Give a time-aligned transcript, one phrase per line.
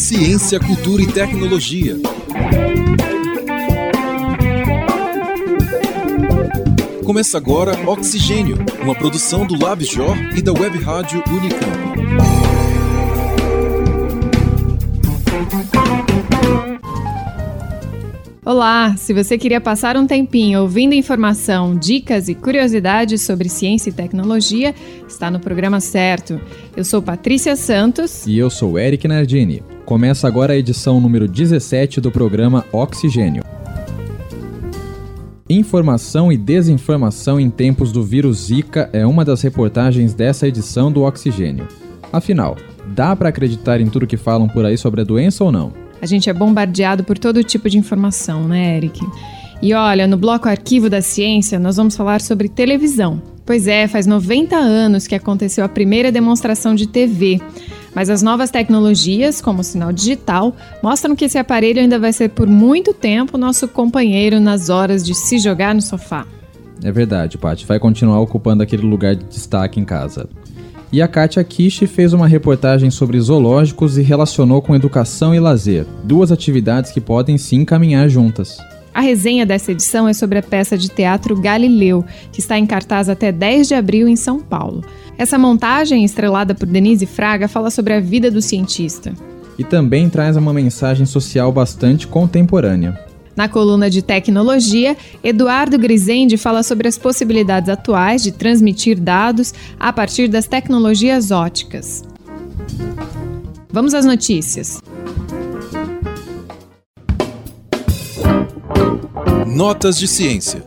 [0.00, 1.94] Ciência, cultura e tecnologia.
[7.04, 11.90] Começa agora Oxigênio, uma produção do LabJOR e da Web Rádio Unicamp.
[18.42, 18.96] Olá!
[18.96, 24.74] Se você queria passar um tempinho ouvindo informação, dicas e curiosidades sobre ciência e tecnologia,
[25.06, 26.40] está no programa certo.
[26.74, 28.26] Eu sou Patrícia Santos.
[28.26, 29.62] E eu sou Eric Nardini.
[29.90, 33.42] Começa agora a edição número 17 do programa Oxigênio.
[35.48, 41.02] Informação e desinformação em tempos do vírus Zika é uma das reportagens dessa edição do
[41.02, 41.66] Oxigênio.
[42.12, 42.56] Afinal,
[42.94, 45.72] dá para acreditar em tudo que falam por aí sobre a doença ou não?
[46.00, 49.04] A gente é bombardeado por todo tipo de informação, né, Eric?
[49.60, 53.20] E olha, no bloco Arquivo da Ciência, nós vamos falar sobre televisão.
[53.44, 57.40] Pois é, faz 90 anos que aconteceu a primeira demonstração de TV.
[57.94, 62.30] Mas as novas tecnologias, como o sinal digital, mostram que esse aparelho ainda vai ser
[62.30, 66.26] por muito tempo nosso companheiro nas horas de se jogar no sofá.
[66.82, 67.66] É verdade, Paty.
[67.66, 70.28] Vai continuar ocupando aquele lugar de destaque em casa.
[70.92, 75.86] E a Katia Kishi fez uma reportagem sobre zoológicos e relacionou com educação e lazer,
[76.02, 78.58] duas atividades que podem sim caminhar juntas.
[78.92, 83.08] A resenha dessa edição é sobre a peça de teatro Galileu, que está em cartaz
[83.08, 84.82] até 10 de abril em São Paulo.
[85.20, 89.12] Essa montagem, estrelada por Denise Fraga, fala sobre a vida do cientista.
[89.58, 92.98] E também traz uma mensagem social bastante contemporânea.
[93.36, 99.92] Na coluna de tecnologia, Eduardo Grisende fala sobre as possibilidades atuais de transmitir dados a
[99.92, 102.02] partir das tecnologias óticas.
[103.70, 104.80] Vamos às notícias.
[109.46, 110.64] Notas de ciência.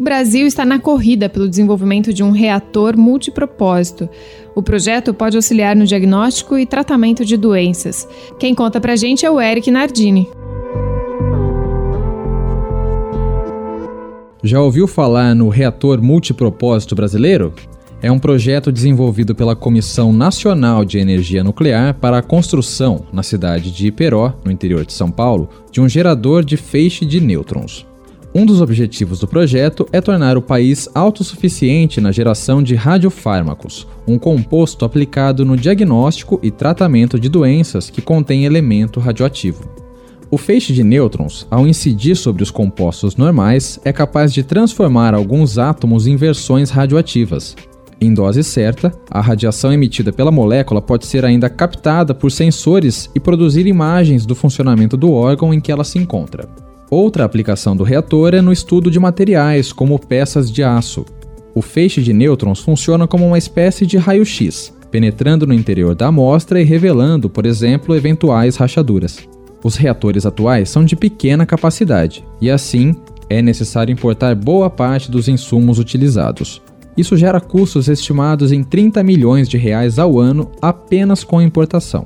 [0.00, 4.08] O Brasil está na corrida pelo desenvolvimento de um reator multipropósito.
[4.54, 8.08] O projeto pode auxiliar no diagnóstico e tratamento de doenças.
[8.38, 10.26] Quem conta pra gente é o Eric Nardini.
[14.42, 17.52] Já ouviu falar no reator multipropósito brasileiro?
[18.00, 23.70] É um projeto desenvolvido pela Comissão Nacional de Energia Nuclear para a construção, na cidade
[23.70, 27.89] de Iperó, no interior de São Paulo, de um gerador de feixe de nêutrons.
[28.32, 34.16] Um dos objetivos do projeto é tornar o país autossuficiente na geração de radiofármacos, um
[34.20, 39.68] composto aplicado no diagnóstico e tratamento de doenças que contém elemento radioativo.
[40.30, 45.58] O feixe de nêutrons, ao incidir sobre os compostos normais, é capaz de transformar alguns
[45.58, 47.56] átomos em versões radioativas.
[48.00, 53.18] Em dose certa, a radiação emitida pela molécula pode ser ainda captada por sensores e
[53.18, 56.69] produzir imagens do funcionamento do órgão em que ela se encontra.
[56.90, 61.06] Outra aplicação do reator é no estudo de materiais, como peças de aço.
[61.54, 66.60] O feixe de nêutrons funciona como uma espécie de raio-x, penetrando no interior da amostra
[66.60, 69.20] e revelando, por exemplo, eventuais rachaduras.
[69.62, 72.96] Os reatores atuais são de pequena capacidade e, assim,
[73.28, 76.60] é necessário importar boa parte dos insumos utilizados.
[76.96, 82.04] Isso gera custos estimados em 30 milhões de reais ao ano apenas com a importação.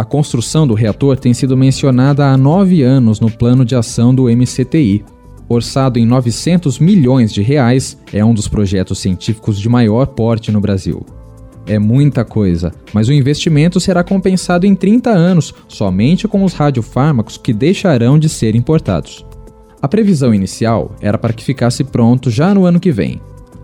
[0.00, 4.30] A construção do reator tem sido mencionada há nove anos no plano de ação do
[4.30, 5.04] MCTI.
[5.46, 10.58] Orçado em 900 milhões de reais, é um dos projetos científicos de maior porte no
[10.58, 11.04] Brasil.
[11.66, 17.36] É muita coisa, mas o investimento será compensado em 30 anos, somente com os radiofármacos
[17.36, 19.26] que deixarão de ser importados.
[19.82, 23.20] A previsão inicial era para que ficasse pronto já no ano que vem.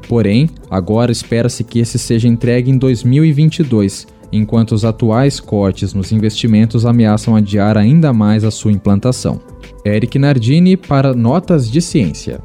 [0.07, 6.85] Porém, agora espera-se que esse seja entregue em 2022 enquanto os atuais cortes nos investimentos
[6.85, 9.41] ameaçam adiar ainda mais a sua implantação.
[9.85, 12.41] Eric Nardini para Notas de Ciência.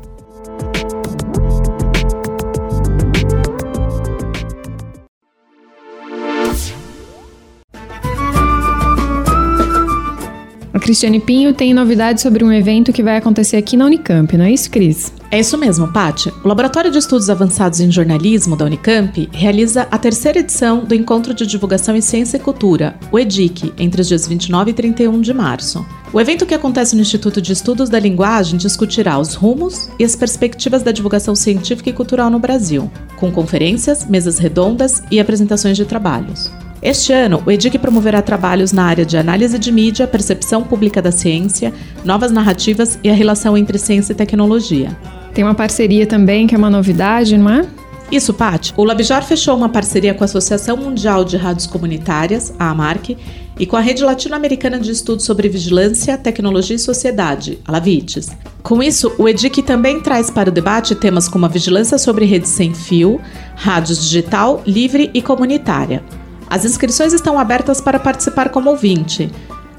[10.81, 14.51] Cristiane Pinho tem novidades sobre um evento que vai acontecer aqui na Unicamp, não é
[14.51, 15.13] isso, Cris?
[15.29, 16.33] É isso mesmo, Pátia.
[16.43, 21.35] O Laboratório de Estudos Avançados em Jornalismo da Unicamp realiza a terceira edição do Encontro
[21.35, 25.33] de Divulgação em Ciência e Cultura, o EDIC, entre os dias 29 e 31 de
[25.33, 25.85] março.
[26.11, 30.15] O evento que acontece no Instituto de Estudos da Linguagem discutirá os rumos e as
[30.15, 35.85] perspectivas da divulgação científica e cultural no Brasil, com conferências, mesas redondas e apresentações de
[35.85, 36.51] trabalhos.
[36.81, 41.11] Este ano, o EDIC promoverá trabalhos na área de análise de mídia, percepção pública da
[41.11, 41.71] ciência,
[42.03, 44.97] novas narrativas e a relação entre ciência e tecnologia.
[45.31, 47.67] Tem uma parceria também que é uma novidade, não é?
[48.11, 48.73] Isso, Paty.
[48.75, 53.15] O Labjar fechou uma parceria com a Associação Mundial de Rádios Comunitárias, a AMARC,
[53.59, 58.31] e com a Rede Latino-Americana de Estudos sobre Vigilância, Tecnologia e Sociedade, a LAVITES.
[58.63, 62.49] Com isso, o EDIC também traz para o debate temas como a vigilância sobre redes
[62.49, 63.21] sem fio,
[63.55, 66.03] rádios digital, livre e comunitária.
[66.51, 69.31] As inscrições estão abertas para participar como ouvinte.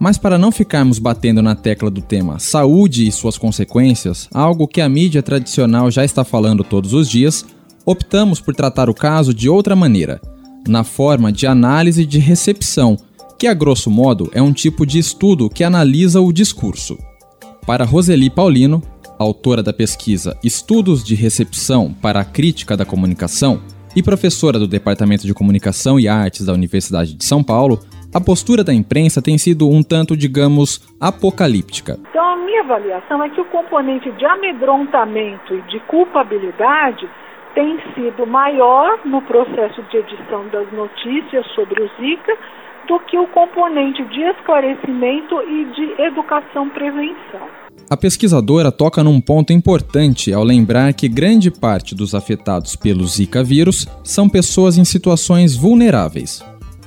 [0.00, 4.80] Mas para não ficarmos batendo na tecla do tema saúde e suas consequências, algo que
[4.80, 7.44] a mídia tradicional já está falando todos os dias,
[7.86, 10.20] optamos por tratar o caso de outra maneira,
[10.66, 12.96] na forma de análise de recepção,
[13.38, 16.98] que a grosso modo é um tipo de estudo que analisa o discurso.
[17.66, 18.82] Para Roseli Paulino,
[19.18, 23.60] autora da pesquisa Estudos de Recepção para a Crítica da Comunicação
[23.96, 27.78] e professora do Departamento de Comunicação e Artes da Universidade de São Paulo,
[28.12, 31.98] a postura da imprensa tem sido um tanto, digamos, apocalíptica.
[32.10, 37.08] Então, a minha avaliação é que o componente de amedrontamento e de culpabilidade
[37.54, 42.36] tem sido maior no processo de edição das notícias sobre o Zika
[42.86, 47.64] do que o componente de esclarecimento e de educação-prevenção.
[47.88, 53.42] A pesquisadora toca num ponto importante ao lembrar que grande parte dos afetados pelo Zika
[53.42, 56.42] vírus são pessoas em situações vulneráveis.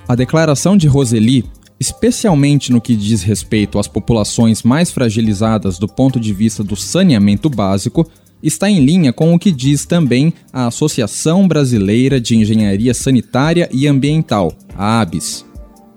[0.08, 1.46] A declaração de Roseli,
[1.80, 7.50] especialmente no que diz respeito às populações mais fragilizadas do ponto de vista do saneamento
[7.50, 8.10] básico,
[8.42, 13.88] está em linha com o que diz também a Associação Brasileira de Engenharia Sanitária e
[13.88, 15.47] Ambiental, a ABS.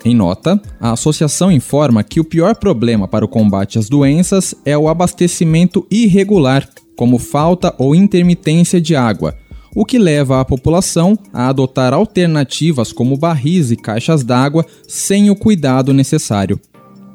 [0.03, 4.77] Em nota, a associação informa que o pior problema para o combate às doenças é
[4.77, 6.67] o abastecimento irregular,
[6.97, 9.37] como falta ou intermitência de água,
[9.75, 15.37] o que leva a população a adotar alternativas como barris e caixas d'água sem o
[15.37, 16.59] cuidado necessário.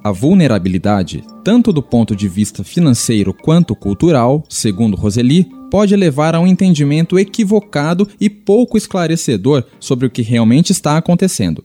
[0.04, 6.40] A vulnerabilidade, tanto do ponto de vista financeiro quanto cultural, segundo Roseli, pode levar a
[6.40, 11.64] um entendimento equivocado e pouco esclarecedor sobre o que realmente está acontecendo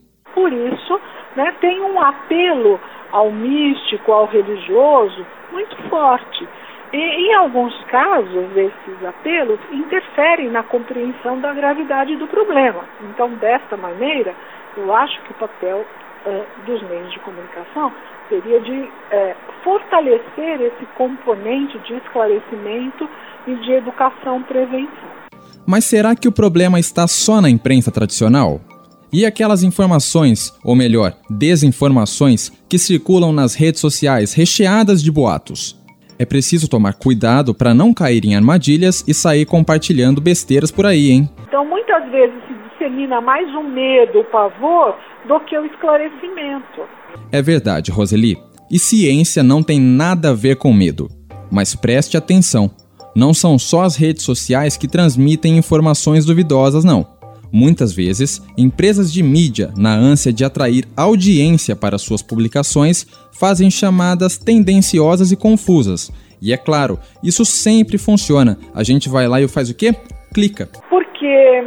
[1.35, 2.79] né, tem um apelo
[3.11, 6.47] ao místico, ao religioso muito forte.
[6.93, 12.83] E, em alguns casos, esses apelos interferem na compreensão da gravidade do problema.
[13.09, 14.33] Então, desta maneira,
[14.75, 15.85] eu acho que o papel
[16.25, 17.93] eh, dos meios de comunicação
[18.27, 23.09] seria de eh, fortalecer esse componente de esclarecimento
[23.47, 25.11] e de educação-prevenção.
[25.65, 28.59] Mas será que o problema está só na imprensa tradicional?
[29.13, 35.77] E aquelas informações, ou melhor, desinformações, que circulam nas redes sociais recheadas de boatos.
[36.17, 41.11] É preciso tomar cuidado para não cair em armadilhas e sair compartilhando besteiras por aí,
[41.11, 41.29] hein?
[41.47, 44.95] Então, muitas vezes se dissemina mais o medo, o pavor,
[45.27, 46.81] do que o esclarecimento.
[47.31, 48.37] É verdade, Roseli.
[48.69, 51.09] E ciência não tem nada a ver com medo.
[51.51, 52.71] Mas preste atenção:
[53.13, 57.05] não são só as redes sociais que transmitem informações duvidosas, não.
[57.51, 64.37] Muitas vezes, empresas de mídia, na ânsia de atrair audiência para suas publicações, fazem chamadas
[64.37, 66.11] tendenciosas e confusas.
[66.41, 68.57] E é claro, isso sempre funciona.
[68.73, 69.93] A gente vai lá e faz o quê?
[70.33, 70.69] Clica.
[70.89, 71.63] Porque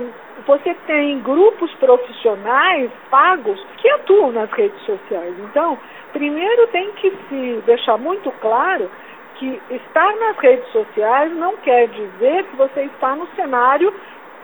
[0.47, 5.35] você tem grupos profissionais pagos que atuam nas redes sociais.
[5.51, 5.79] Então,
[6.13, 8.91] primeiro tem que se deixar muito claro
[9.39, 13.93] que estar nas redes sociais não quer dizer que você está no cenário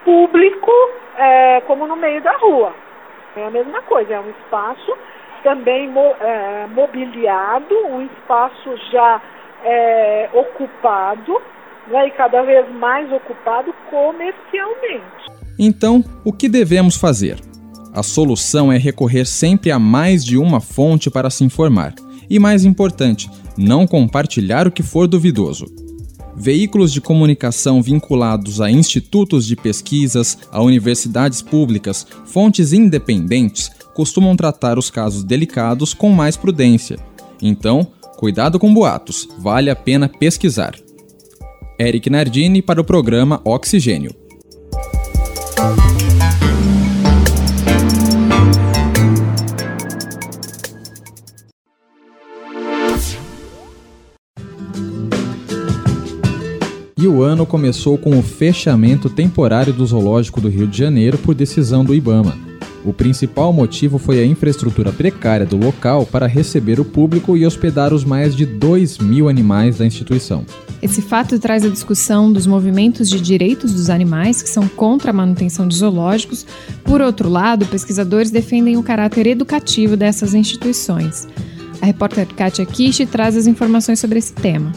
[0.04, 0.70] público
[1.16, 2.74] é, como no meio da rua.
[3.36, 4.96] É a mesma coisa, é um espaço
[5.42, 9.20] também mo, é, mobiliado, um espaço já
[9.64, 11.40] é, ocupado
[11.88, 15.30] né, e cada vez mais ocupado comercialmente.
[15.58, 17.38] Então, o que devemos fazer?
[17.94, 21.92] A solução é recorrer sempre a mais de uma fonte para se informar.
[22.28, 23.28] E mais importante,
[23.58, 25.66] não compartilhar o que for duvidoso.
[26.40, 34.78] Veículos de comunicação vinculados a institutos de pesquisas, a universidades públicas, fontes independentes, costumam tratar
[34.78, 36.98] os casos delicados com mais prudência.
[37.42, 40.74] Então, cuidado com boatos, vale a pena pesquisar.
[41.78, 44.14] Eric Nardini para o programa Oxigênio.
[57.10, 61.84] O ano começou com o fechamento temporário do Zoológico do Rio de Janeiro por decisão
[61.84, 62.38] do Ibama.
[62.84, 67.92] O principal motivo foi a infraestrutura precária do local para receber o público e hospedar
[67.92, 70.46] os mais de 2 mil animais da instituição.
[70.80, 75.14] Esse fato traz a discussão dos movimentos de direitos dos animais que são contra a
[75.14, 76.46] manutenção de zoológicos.
[76.84, 81.28] Por outro lado, pesquisadores defendem o caráter educativo dessas instituições.
[81.82, 84.72] A repórter Katia Kishi traz as informações sobre esse tema.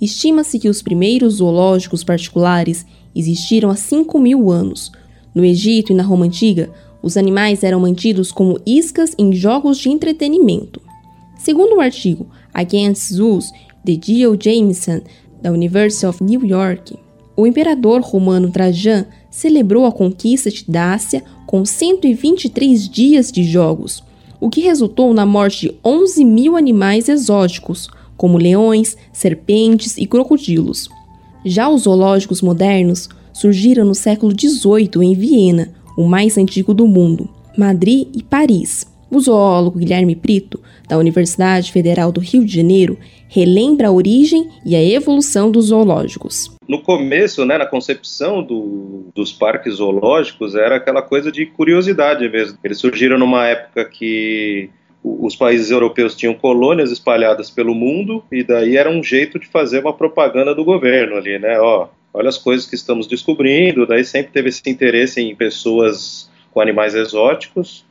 [0.00, 4.92] Estima-se que os primeiros zoológicos particulares existiram há 5 mil anos.
[5.34, 6.70] No Egito e na Roma Antiga,
[7.02, 10.80] os animais eram mantidos como iscas em jogos de entretenimento.
[11.38, 13.52] Segundo o artigo Against Zoos
[13.84, 15.00] de Geo Jameson,
[15.40, 16.96] da University of New York,
[17.36, 24.02] o imperador romano Trajan celebrou a conquista de Dácia com 123 dias de jogos,
[24.40, 27.88] o que resultou na morte de 11 mil animais exóticos,
[28.18, 30.90] como leões, serpentes e crocodilos.
[31.46, 37.30] Já os zoológicos modernos surgiram no século XVIII em Viena, o mais antigo do mundo,
[37.56, 38.86] Madrid e Paris.
[39.10, 42.98] O zoólogo Guilherme Prito, da Universidade Federal do Rio de Janeiro,
[43.28, 46.50] relembra a origem e a evolução dos zoológicos.
[46.68, 52.58] No começo, né, na concepção do, dos parques zoológicos, era aquela coisa de curiosidade mesmo.
[52.62, 54.68] Eles surgiram numa época que
[55.20, 59.80] os países europeus tinham colônias espalhadas pelo mundo e daí era um jeito de fazer
[59.80, 61.58] uma propaganda do governo ali, né?
[61.60, 63.86] Ó, olha as coisas que estamos descobrindo.
[63.86, 67.84] Daí sempre teve esse interesse em pessoas com animais exóticos,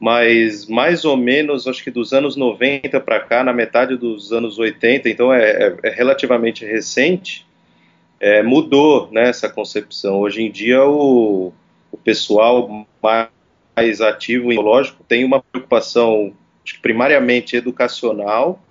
[0.00, 4.58] mas mais ou menos, acho que dos anos 90 para cá, na metade dos anos
[4.58, 7.46] 80, então é, é, é relativamente recente,
[8.20, 10.20] é, mudou né, essa concepção.
[10.20, 11.52] Hoje em dia o,
[11.92, 13.28] o pessoal mais
[13.76, 16.32] mais ativo e lógico tem uma preocupação
[16.80, 18.62] primariamente educacional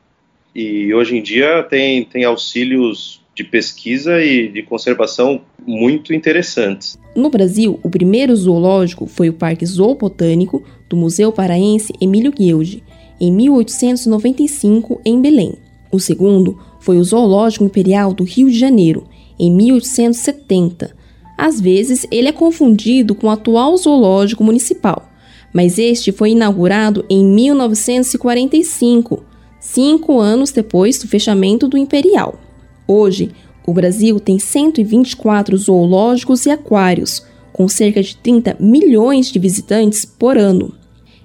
[0.55, 6.98] e hoje em dia tem, tem auxílios de pesquisa e de conservação muito interessantes.
[7.15, 12.83] No Brasil, o primeiro zoológico foi o Parque Zoobotânico do Museu Paraense Emílio Guilde,
[13.19, 15.55] em 1895, em Belém.
[15.91, 19.07] O segundo foi o Zoológico Imperial do Rio de Janeiro,
[19.39, 20.95] em 1870,
[21.44, 25.10] às vezes, ele é confundido com o atual zoológico municipal,
[25.52, 29.22] mas este foi inaugurado em 1945,
[29.60, 32.40] cinco anos depois do fechamento do Imperial.
[32.88, 33.32] Hoje,
[33.68, 40.38] o Brasil tem 124 zoológicos e aquários, com cerca de 30 milhões de visitantes por
[40.38, 40.74] ano.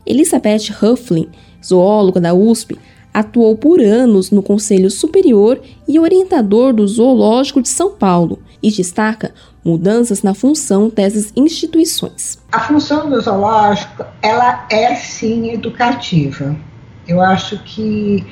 [0.05, 1.29] Elizabeth Hufflin,
[1.65, 2.77] zoóloga da USP,
[3.15, 9.33] atuou por anos no Conselho Superior e orientador do Zoológico de São Paulo e destaca
[9.69, 12.39] mudanças na função dessas instituições.
[12.51, 16.57] A função do zoológico, ela é sim educativa.
[17.07, 18.27] Eu acho que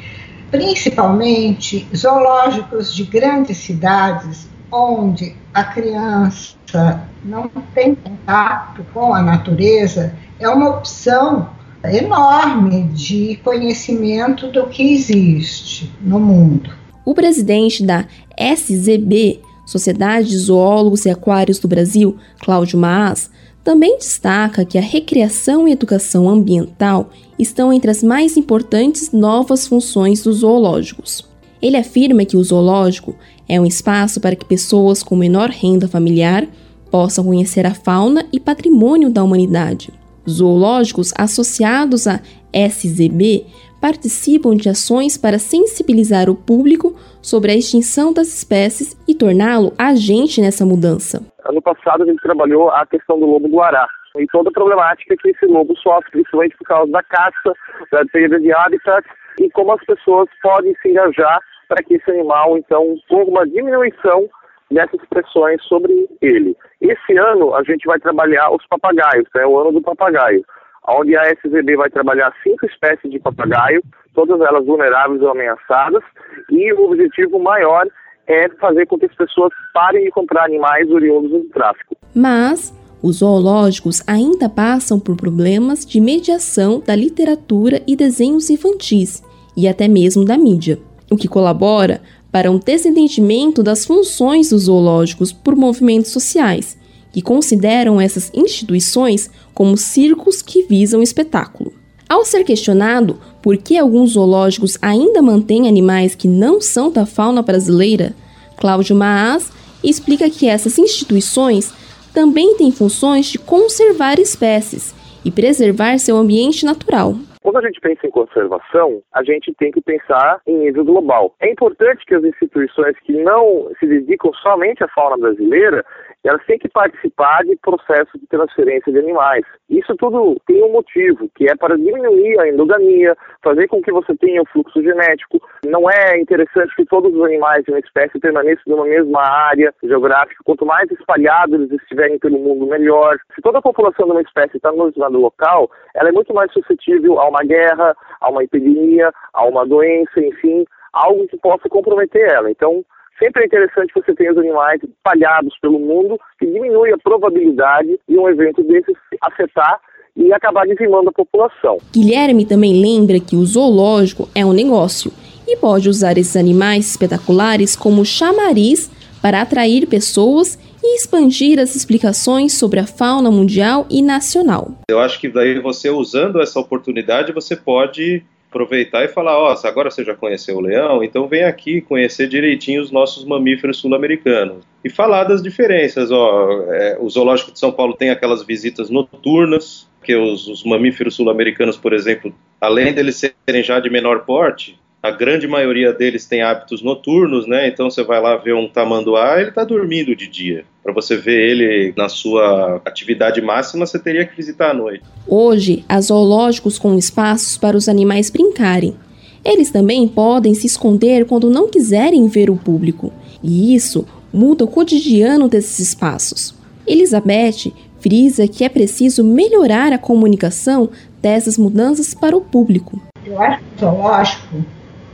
[0.50, 10.48] principalmente zoológicos de grandes cidades onde a criança não tem contato com a natureza é
[10.48, 11.48] uma opção
[11.84, 16.70] enorme de conhecimento do que existe no mundo.
[17.04, 18.04] O presidente da
[18.36, 23.28] SZB, Sociedade de Zoólogos e Aquários do Brasil, Cláudio Maas,
[23.64, 30.22] também destaca que a recreação e educação ambiental estão entre as mais importantes novas funções
[30.22, 31.28] dos zoológicos.
[31.60, 33.16] Ele afirma que o zoológico
[33.48, 36.46] é um espaço para que pessoas com menor renda familiar
[36.92, 39.90] possam conhecer a fauna e patrimônio da humanidade.
[40.28, 42.20] Zoológicos associados à
[42.52, 43.46] SZB
[43.80, 50.40] participam de ações para sensibilizar o público sobre a extinção das espécies e torná-lo agente
[50.40, 51.22] nessa mudança.
[51.48, 53.86] Ano passado a gente trabalhou a questão do lobo-guará.
[54.18, 57.52] e toda a problemática que esse lobo sofre, principalmente por causa da caça,
[57.92, 59.06] da perda de habitat
[59.38, 64.28] e como as pessoas podem se engajar para que esse animal, então, tenha uma diminuição
[64.70, 66.56] dessas pressões sobre ele.
[66.80, 70.44] Esse ano a gente vai trabalhar os papagaios, é o ano do papagaio,
[70.88, 73.82] onde a SZB vai trabalhar cinco espécies de papagaio,
[74.14, 76.02] todas elas vulneráveis ou ameaçadas,
[76.50, 77.86] e o objetivo maior
[78.26, 81.96] é fazer com que as pessoas parem de comprar animais oriundos do tráfico.
[82.14, 89.22] Mas os zoológicos ainda passam por problemas de mediação da literatura e desenhos infantis,
[89.56, 90.78] e até mesmo da mídia,
[91.10, 92.00] o que colabora
[92.32, 96.76] para um desentendimento das funções dos zoológicos por movimentos sociais,
[97.16, 101.72] que consideram essas instituições como circos que visam espetáculo.
[102.06, 107.40] Ao ser questionado por que alguns zoológicos ainda mantêm animais que não são da fauna
[107.40, 108.14] brasileira,
[108.58, 109.50] Cláudio Maas
[109.82, 111.72] explica que essas instituições
[112.12, 114.94] também têm funções de conservar espécies
[115.24, 117.16] e preservar seu ambiente natural.
[117.46, 121.32] Quando a gente pensa em conservação, a gente tem que pensar em nível global.
[121.38, 125.84] É importante que as instituições que não se dedicam somente à fauna brasileira
[126.28, 129.44] elas têm que participar de processos de transferência de animais.
[129.70, 134.14] Isso tudo tem um motivo, que é para diminuir a endogamia, fazer com que você
[134.16, 135.40] tenha um fluxo genético.
[135.64, 140.42] Não é interessante que todos os animais de uma espécie permaneçam numa mesma área geográfica.
[140.44, 143.16] Quanto mais espalhados eles estiverem pelo mundo, melhor.
[143.34, 146.52] Se toda a população de uma espécie está no determinado local, ela é muito mais
[146.52, 152.32] suscetível a uma guerra, a uma epidemia, a uma doença, enfim, algo que possa comprometer
[152.32, 152.50] ela.
[152.50, 152.84] Então,
[153.18, 158.18] Sempre é interessante você tenha os animais espalhados pelo mundo, que diminui a probabilidade de
[158.18, 159.80] um evento desses afetar
[160.14, 161.78] e acabar dizimando a população.
[161.92, 165.10] Guilherme também lembra que o zoológico é um negócio
[165.46, 168.90] e pode usar esses animais espetaculares como chamariz
[169.22, 174.70] para atrair pessoas e expandir as explicações sobre a fauna mundial e nacional.
[174.88, 179.66] Eu acho que daí você usando essa oportunidade você pode aproveitar e falar, ó, oh,
[179.66, 184.64] agora você já conheceu o leão, então vem aqui conhecer direitinho os nossos mamíferos sul-americanos.
[184.82, 189.86] E falar das diferenças, ó, é, o Zoológico de São Paulo tem aquelas visitas noturnas,
[190.02, 195.10] que os, os mamíferos sul-americanos, por exemplo, além deles serem já de menor porte, a
[195.10, 197.68] grande maioria deles tem hábitos noturnos, né?
[197.68, 200.64] Então você vai lá ver um tamanduá, ele está dormindo de dia.
[200.82, 205.04] Para você ver ele na sua atividade máxima, você teria que visitar à noite.
[205.26, 208.96] Hoje, há zoológicos com espaços para os animais brincarem.
[209.44, 214.68] Eles também podem se esconder quando não quiserem ver o público, e isso muda o
[214.68, 216.54] cotidiano desses espaços.
[216.84, 220.88] Elizabeth frisa que é preciso melhorar a comunicação
[221.22, 223.00] dessas mudanças para o público.
[223.24, 224.56] Eu acho que o zoológico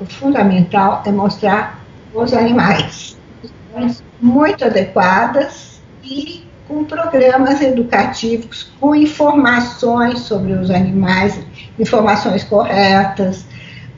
[0.03, 1.79] o fundamental é mostrar
[2.13, 3.17] os animais.
[4.21, 11.41] Muito adequadas e com programas educativos, com informações sobre os animais,
[11.79, 13.45] informações corretas,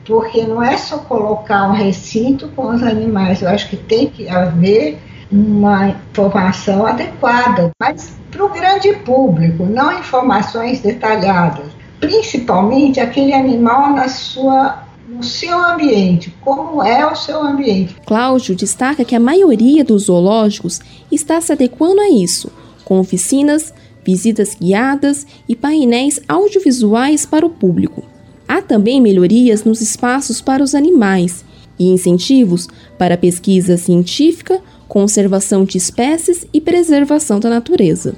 [0.05, 4.29] porque não é só colocar um recinto com os animais, eu acho que tem que
[4.29, 4.99] haver
[5.31, 11.65] uma informação adequada, mas para o grande público, não informações detalhadas,
[11.99, 17.95] principalmente aquele animal na sua no seu ambiente, como é o seu ambiente.
[18.05, 20.79] Cláudio destaca que a maioria dos zoológicos
[21.11, 22.51] está se adequando a isso,
[22.83, 28.03] com oficinas, visitas guiadas e painéis audiovisuais para o público.
[28.47, 31.43] Há também melhorias nos espaços para os animais
[31.77, 38.15] e incentivos para pesquisa científica, conservação de espécies e preservação da natureza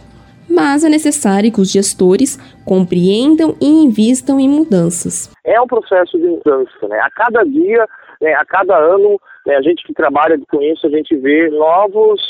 [0.49, 5.31] mas é necessário que os gestores compreendam e invistam em mudanças.
[5.43, 6.99] É um processo de mudança, né?
[6.99, 7.87] A cada dia,
[8.21, 12.21] né, a cada ano, né, a gente que trabalha com isso, a gente vê novos,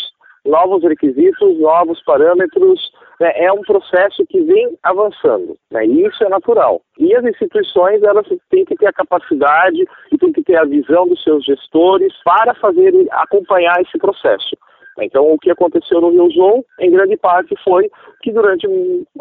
[0.46, 2.92] novos requisitos, novos parâmetros.
[3.20, 3.32] Né?
[3.36, 5.86] É um processo que vem avançando, né?
[5.86, 6.82] E isso é natural.
[7.00, 11.08] E as instituições elas têm que ter a capacidade e têm que ter a visão
[11.08, 14.56] dos seus gestores para fazer acompanhar esse processo.
[15.00, 17.90] Então, o que aconteceu no Rio João, em grande parte, foi
[18.22, 18.68] que durante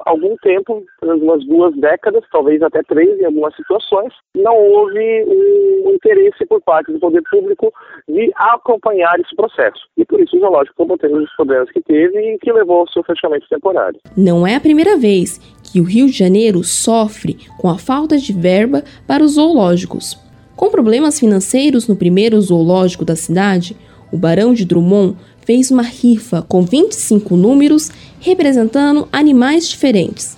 [0.05, 6.47] algum tempo, umas duas décadas, talvez até três em algumas situações, não houve um interesse
[6.47, 7.73] por parte do poder público
[8.09, 9.81] de acompanhar esse processo.
[9.97, 13.03] E por isso o zoológico acabou os problemas que teve e que levou ao seu
[13.03, 13.99] fechamento temporário.
[14.17, 18.33] Não é a primeira vez que o Rio de Janeiro sofre com a falta de
[18.33, 20.17] verba para os zoológicos.
[20.57, 23.77] Com problemas financeiros no primeiro zoológico da cidade,
[24.11, 30.37] o Barão de Drummond fez uma rifa com 25 números representando animais diferentes.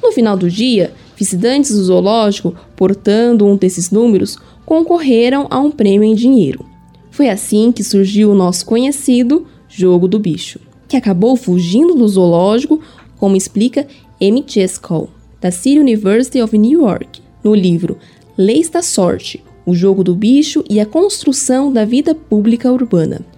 [0.00, 6.04] No final do dia, visitantes do zoológico, portando um desses números, concorreram a um prêmio
[6.04, 6.64] em dinheiro.
[7.10, 12.80] Foi assim que surgiu o nosso conhecido Jogo do Bicho, que acabou fugindo do zoológico,
[13.18, 13.86] como explica
[14.20, 14.44] M.
[14.46, 17.98] Chescol, da City University of New York, no livro
[18.38, 23.33] Leis da Sorte, o jogo do bicho e a construção da vida pública urbana.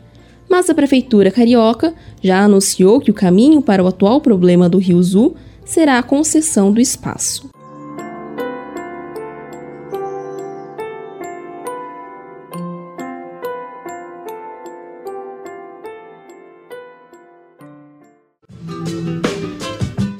[0.49, 5.03] Mas a prefeitura carioca já anunciou que o caminho para o atual problema do Rio
[5.03, 7.51] Zu será a concessão do espaço.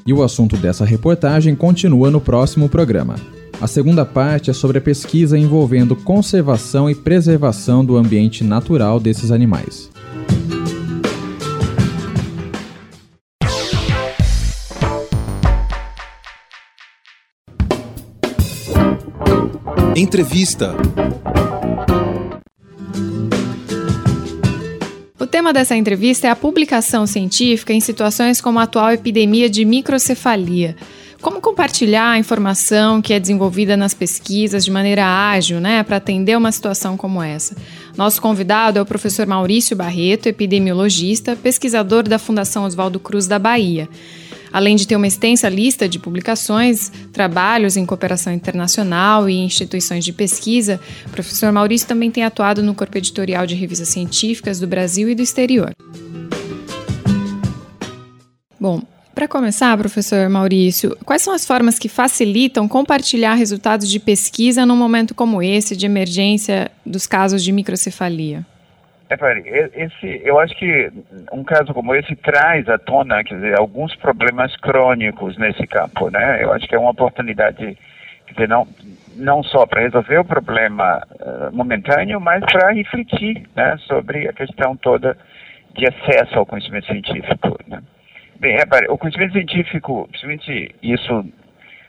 [0.07, 3.17] E o assunto dessa reportagem continua no próximo programa.
[3.61, 9.31] A segunda parte é sobre a pesquisa envolvendo conservação e preservação do ambiente natural desses
[9.31, 9.91] animais.
[19.99, 20.75] Entrevista.
[25.19, 29.65] O tema dessa entrevista é a publicação científica em situações como a atual epidemia de
[29.65, 30.77] microcefalia.
[31.23, 36.37] Como compartilhar a informação que é desenvolvida nas pesquisas de maneira ágil, né, para atender
[36.37, 37.57] uma situação como essa?
[37.97, 43.89] Nosso convidado é o professor Maurício Barreto, epidemiologista, pesquisador da Fundação Oswaldo Cruz da Bahia.
[44.57, 50.15] Além de ter uma extensa lista de publicações, trabalhos em cooperação internacional e instituições de
[50.15, 55.11] pesquisa, o professor Maurício também tem atuado no corpo editorial de revistas científicas do Brasil
[55.11, 55.73] e do exterior.
[58.59, 58.81] Bom,
[59.15, 64.75] para começar, professor Maurício, quais são as formas que facilitam compartilhar resultados de pesquisa num
[64.75, 68.47] momento como esse de emergência dos casos de microcefalia?
[69.09, 70.91] É, esse, eu acho que
[71.33, 76.11] um caso como esse traz à tona quer dizer, alguns problemas crônicos nesse campo.
[76.11, 76.43] Né?
[76.43, 77.79] Eu acho que é uma oportunidade,
[78.27, 78.67] quer dizer, não,
[79.15, 84.77] não só para resolver o problema uh, momentâneo, mas para refletir né, sobre a questão
[84.77, 85.17] toda
[85.75, 87.57] de acesso ao conhecimento científico.
[87.69, 87.81] Né?
[88.41, 91.25] Bem, repare, o conhecimento científico, principalmente isso,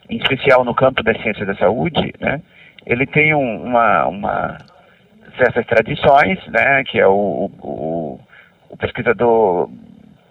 [0.07, 2.41] em especial no campo da ciência da saúde, né,
[2.85, 4.57] ele tem um, uma, uma
[5.37, 8.19] certas tradições, né, que é o, o,
[8.69, 9.69] o pesquisador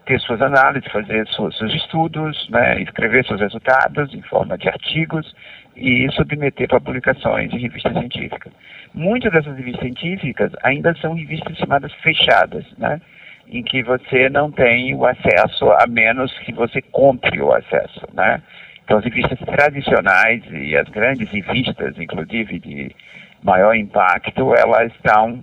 [0.06, 5.34] ter suas análises, fazer seus, seus estudos, né, escrever seus resultados em forma de artigos
[5.76, 8.52] e submeter para publicações em revistas científicas.
[8.94, 13.00] Muitas dessas revistas científicas ainda são revistas chamadas fechadas, né,
[13.48, 18.40] em que você não tem o acesso a menos que você compre o acesso, né.
[18.84, 22.94] Então, as revistas tradicionais e as grandes revistas, inclusive de
[23.46, 25.42] maior impacto, elas estão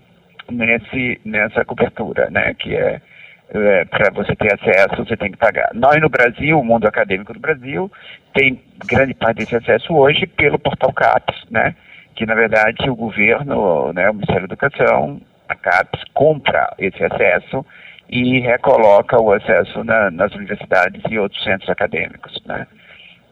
[0.51, 3.01] nesse, nessa cobertura, né, que é,
[3.49, 5.69] é para você ter acesso, você tem que pagar.
[5.73, 7.89] Nós no Brasil, o mundo acadêmico do Brasil,
[8.33, 11.73] tem grande parte desse acesso hoje pelo portal CAPES, né,
[12.15, 17.65] que na verdade o governo, né, o Ministério da Educação, a CAPES, compra esse acesso
[18.09, 22.67] e recoloca o acesso na, nas universidades e outros centros acadêmicos, né.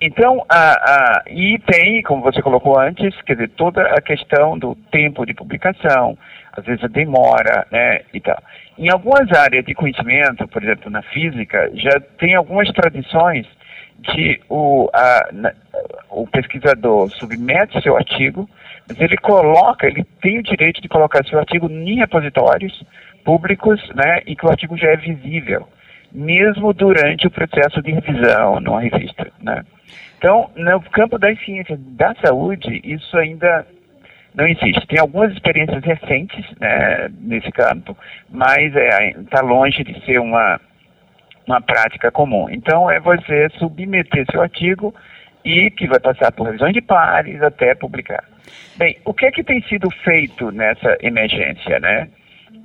[0.04, 4.74] Então, a, a, e tem, como você colocou antes, quer dizer, toda a questão do
[4.92, 6.18] tempo de publicação,
[6.54, 8.42] às vezes a demora, né, e tal.
[8.80, 13.46] Em algumas áreas de conhecimento, por exemplo, na física, já tem algumas tradições
[14.00, 15.54] de o, a, na,
[16.10, 18.50] o pesquisador submete seu artigo,
[18.90, 22.84] mas ele coloca, ele tem o direito de colocar seu artigo em repositórios
[23.24, 25.68] públicos, né, e que o artigo já é visível,
[26.12, 29.64] mesmo durante o processo de revisão numa revista, né.
[30.18, 33.66] Então, no campo das ciências da saúde, isso ainda
[34.36, 34.88] não existe.
[34.88, 37.98] Tem algumas experiências recentes né, nesse campo,
[38.30, 40.60] mas está é, tá longe de ser uma,
[41.48, 42.50] uma prática comum.
[42.50, 44.94] Então, é você submeter seu artigo
[45.44, 48.24] e que vai passar por revisões de pares até publicar.
[48.78, 52.08] Bem, o que é que tem sido feito nessa emergência, né?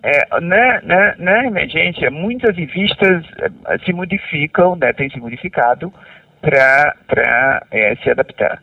[0.03, 5.93] É, na, na, na emergência, muitas revistas eh, se modificam, né, têm se modificado
[6.41, 8.63] para é, se adaptar.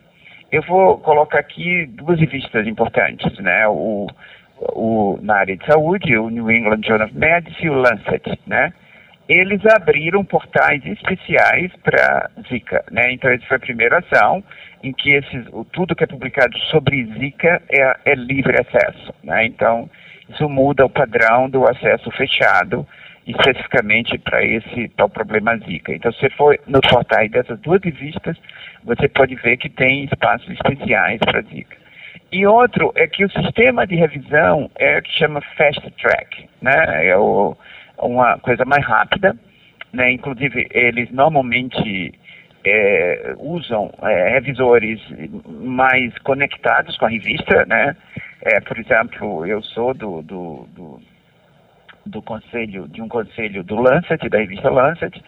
[0.50, 3.66] Eu vou colocar aqui duas revistas importantes, né?
[3.68, 4.06] O,
[4.58, 8.72] o, na área de saúde, o New England Journal of Medicine e o Lancet, né?
[9.28, 13.10] Eles abriram portais especiais para Zika, né?
[13.12, 14.44] Então, essa foi a primeira ação
[14.82, 19.46] em que esses, tudo que é publicado sobre Zika é, é livre acesso, né?
[19.46, 19.88] Então,
[20.28, 22.86] isso muda o padrão do acesso fechado
[23.26, 25.94] especificamente para esse tal problema Zika.
[25.94, 28.36] Então, se for no portal dessas duas revistas,
[28.84, 31.76] você pode ver que tem espaços especiais para Zika.
[32.30, 37.06] E outro é que o sistema de revisão é o que chama fast track, né?
[37.06, 37.56] É o,
[37.98, 39.36] uma coisa mais rápida,
[39.92, 40.10] né?
[40.12, 42.12] Inclusive, eles normalmente
[42.64, 45.00] é, usam é, revisores
[45.46, 47.96] mais conectados com a revista, né?
[48.42, 51.00] É, por exemplo, eu sou do, do, do
[52.06, 55.22] do conselho, de um conselho do Lancet, da revista Lancet,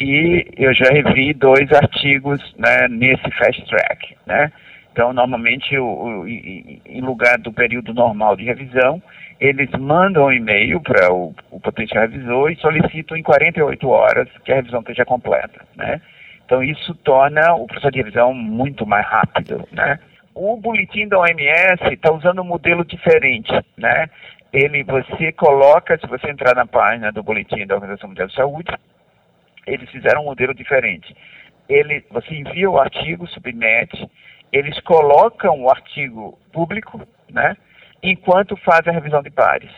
[0.00, 4.52] e eu já revi dois artigos né, nesse fast track, né?
[4.92, 9.00] Então, normalmente, o, o, em lugar do período normal de revisão,
[9.40, 14.50] eles mandam um e-mail para o, o, potencial revisor e solicitam em 48 horas que
[14.50, 16.00] a revisão esteja completa, né?
[16.44, 20.00] Então, isso torna o processo de revisão muito mais rápido, né?
[20.34, 24.08] O boletim da OMS está usando um modelo diferente, né?
[24.52, 28.72] Ele, você coloca, se você entrar na página do boletim da Organização Mundial de Saúde,
[29.66, 31.14] eles fizeram um modelo diferente.
[31.68, 34.08] Ele, você envia o artigo, submete,
[34.50, 37.56] eles colocam o artigo público, né?
[38.02, 39.70] Enquanto faz a revisão de pares.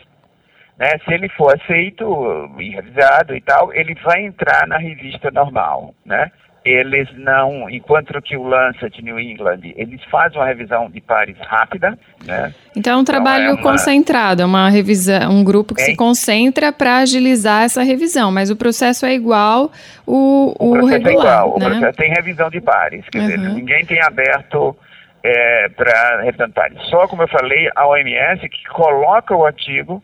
[0.77, 0.97] Né?
[1.05, 6.31] Se ele for aceito e revisado e tal, ele vai entrar na revista normal, né?
[6.63, 11.97] Eles não, enquanto que o Lancet New England, eles fazem uma revisão de pares rápida,
[12.23, 12.53] né?
[12.75, 13.71] Então é um trabalho então, é uma...
[13.71, 15.85] concentrado, é uma revisão, um grupo que é.
[15.85, 19.71] se concentra para agilizar essa revisão, mas o processo é igual
[20.05, 21.65] o, o, o regular, é igual, né?
[21.65, 23.25] o processo tem revisão de pares, quer uhum.
[23.25, 24.77] dizer, ninguém tem aberto
[25.23, 26.79] é, para revisão de pares.
[26.89, 30.03] Só, como eu falei, a OMS que coloca o artigo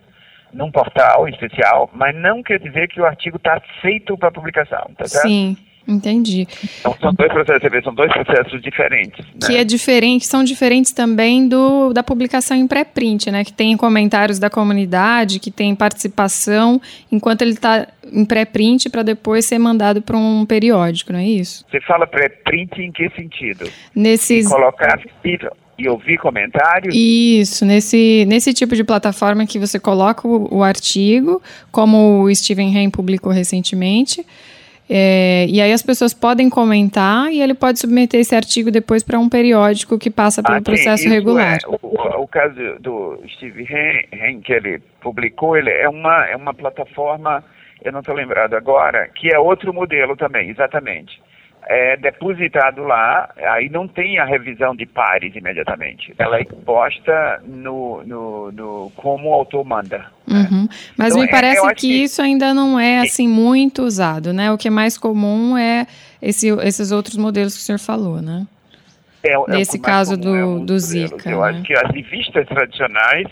[0.51, 5.05] num portal especial, mas não quer dizer que o artigo está aceito para publicação, tá
[5.05, 5.27] certo?
[5.27, 5.55] Sim.
[5.87, 6.45] Entendi.
[6.81, 9.25] Então, são dois processos, são dois processos diferentes.
[9.25, 9.47] Né?
[9.47, 13.43] Que é diferente, são diferentes também do da publicação em pré-print, né?
[13.45, 19.45] Que tem comentários da comunidade, que tem participação, enquanto ele está em pré-print para depois
[19.45, 21.65] ser mandado para um periódico, não é isso?
[21.71, 23.69] Você fala pré-print em que sentido?
[23.95, 24.45] Nesses.
[24.45, 24.99] E colocar
[25.77, 26.93] e ouvir comentários?
[26.95, 32.75] Isso, nesse, nesse tipo de plataforma que você coloca o, o artigo, como o Steven
[32.75, 34.25] Hain publicou recentemente
[34.89, 39.19] é, e aí as pessoas podem comentar e ele pode submeter esse artigo depois para
[39.19, 41.57] um periódico que passa pelo ah, processo regular.
[41.57, 46.53] É, o, o, caso do Steve Hen, que ele publicou, ele é uma, é uma
[46.53, 47.43] plataforma,
[47.83, 51.21] eu não estou lembrado agora, que é outro modelo também, exatamente
[51.69, 56.13] é depositado lá, aí não tem a revisão de pares imediatamente.
[56.17, 60.05] Ela é posta no, no, no como o autor manda.
[60.25, 60.47] Né?
[60.49, 60.67] Uhum.
[60.97, 64.51] Mas então, me é, parece que, que, isso ainda não é assim muito usado, né?
[64.51, 65.85] O que é mais comum é
[66.21, 68.47] esse, esses outros modelos que o senhor falou, né?
[69.23, 71.29] É, é Nesse caso do, é do Zika.
[71.29, 71.49] Eu né?
[71.49, 73.27] acho que as revistas tradicionais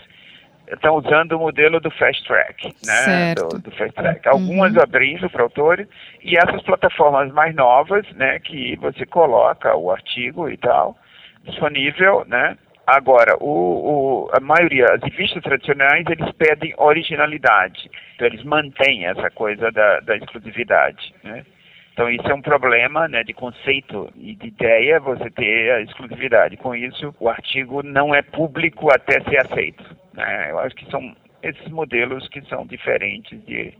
[0.68, 3.34] estão usando o modelo do Fast Track, né?
[3.34, 4.28] Do, do, Fast Track.
[4.28, 4.82] Algumas uhum.
[4.82, 5.86] abrindo para autores
[6.22, 8.38] e essas plataformas mais novas, né?
[8.40, 10.96] Que você coloca o artigo e tal
[11.44, 12.56] disponível, né?
[12.86, 17.90] Agora, o, o, a maioria, as revistas tradicionais, eles pedem originalidade.
[18.14, 21.44] Então, eles mantêm essa coisa da, da exclusividade, né?
[21.92, 26.56] Então, isso é um problema né, de conceito e de ideia, você ter a exclusividade.
[26.58, 29.82] Com isso, o artigo não é público até ser aceito.
[30.16, 30.50] Né?
[30.50, 33.72] Eu acho que são esses modelos que são diferentes de,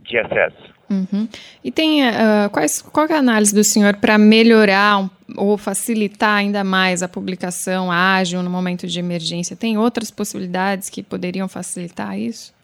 [0.00, 0.74] de acesso.
[0.88, 1.28] Uhum.
[1.64, 6.36] E tem uh, quais, qual é a análise do senhor para melhorar um, ou facilitar
[6.36, 9.56] ainda mais a publicação ágil no momento de emergência?
[9.56, 12.54] Tem outras possibilidades que poderiam facilitar isso?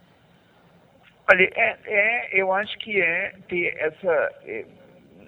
[1.31, 4.33] Olha, é, é eu acho que é ter essa.
[4.47, 4.65] É,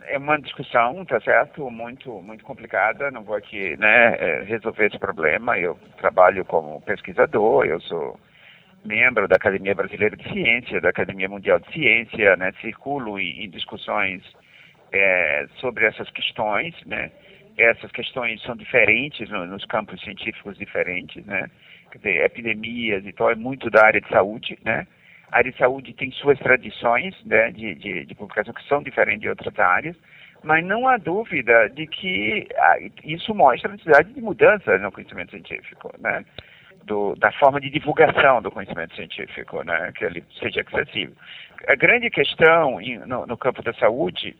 [0.06, 3.10] é uma discussão, tá certo, muito muito complicada.
[3.10, 5.58] Não vou aqui, né, é, resolver esse problema.
[5.58, 8.18] Eu trabalho como pesquisador, eu sou
[8.84, 13.50] membro da Academia Brasileira de Ciência, da Academia Mundial de Ciência, né, circulo em, em
[13.50, 14.22] discussões
[14.92, 17.10] é, sobre essas questões, né.
[17.56, 21.48] Essas questões são diferentes no, nos campos científicos diferentes, né.
[21.90, 24.86] Quer dizer, epidemias e tal é muito da área de saúde, né
[25.34, 29.22] a área de saúde tem suas tradições né, de, de, de, publicação que são diferentes
[29.22, 29.96] de outras áreas,
[30.44, 35.32] mas não há dúvida de que ah, isso mostra a necessidade de mudança no conhecimento
[35.32, 36.24] científico, né?
[36.84, 39.90] Do, da forma de divulgação do conhecimento científico, né?
[39.96, 41.16] que ele seja acessível.
[41.66, 44.36] A grande questão no, no campo da saúde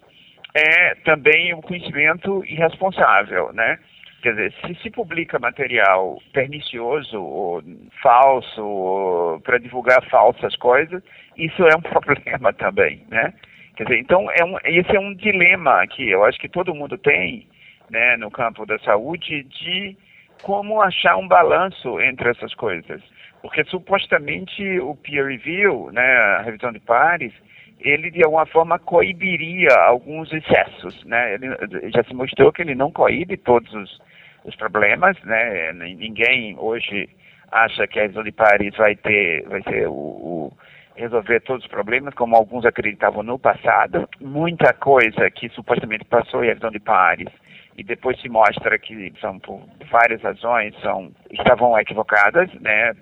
[0.55, 3.79] é também o conhecimento irresponsável, né?
[4.25, 7.63] Quer dizer, se se publica material pernicioso ou
[8.03, 11.03] falso para divulgar falsas coisas,
[11.37, 13.35] isso é um problema também, né?
[13.77, 16.97] Quer dizer, então é um, esse é um dilema que eu acho que todo mundo
[16.97, 17.47] tem,
[17.91, 19.95] né, no campo da saúde de
[20.43, 23.03] como achar um balanço entre essas coisas,
[23.43, 27.35] porque supostamente o peer review, né, a revisão de pares,
[27.79, 31.35] ele de alguma forma coibiria alguns excessos, né?
[31.35, 31.49] Ele
[31.95, 34.13] já se mostrou que ele não coíbe todos os
[34.45, 35.73] os problemas, né?
[35.73, 37.09] Ninguém hoje
[37.51, 40.53] acha que a revisão de Paris vai ter, vai ser o, o
[40.97, 44.09] resolver todos os problemas, como alguns acreditavam no passado.
[44.21, 47.29] Muita coisa que supostamente passou em revisão de Paris
[47.77, 52.93] e depois se mostra que são por várias razões são estavam equivocadas, né?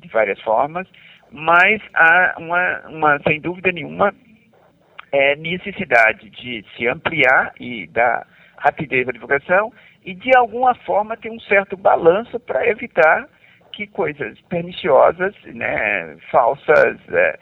[0.00, 0.86] De várias formas,
[1.30, 4.14] mas há uma, uma sem dúvida nenhuma
[5.12, 9.72] é necessidade de se ampliar e dar rapidez à divulgação
[10.04, 13.28] e de alguma forma ter um certo balanço para evitar
[13.72, 17.38] que coisas perniciosas, né, falsas, é,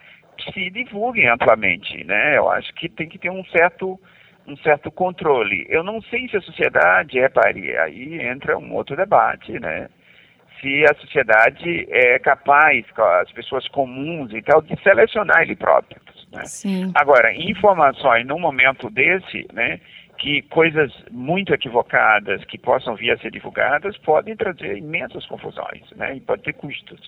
[0.53, 2.37] se divulguem amplamente, né?
[2.37, 3.99] Eu acho que tem que ter um certo
[4.47, 5.67] um certo controle.
[5.69, 9.89] Eu não sei se a sociedade, repare, aí entra um outro debate, né?
[10.59, 12.85] Se a sociedade é capaz,
[13.21, 16.01] as pessoas comuns e tal, de selecionar ele próprio.
[16.33, 16.45] Né?
[16.47, 16.91] Sim.
[16.95, 19.81] Agora, informações num momento desse, né?
[20.19, 26.17] Que coisas muito equivocadas que possam vir a ser divulgadas podem trazer imensas confusões, né?
[26.17, 27.01] E pode ter custos.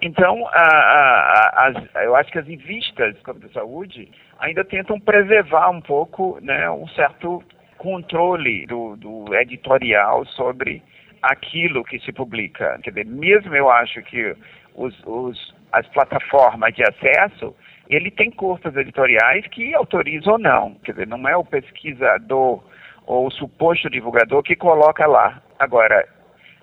[0.00, 5.80] Então, a, a, a, eu acho que as revistas de saúde ainda tentam preservar um
[5.80, 7.42] pouco, né, um certo
[7.78, 10.82] controle do, do editorial sobre
[11.22, 12.78] aquilo que se publica.
[12.82, 14.34] Quer dizer, mesmo eu acho que
[14.74, 17.54] os, os, as plataformas de acesso
[17.88, 20.74] ele tem corpos editoriais que autorizam ou não.
[20.84, 22.62] Quer dizer, não é o pesquisador
[23.06, 25.40] ou o suposto divulgador que coloca lá.
[25.58, 26.06] Agora,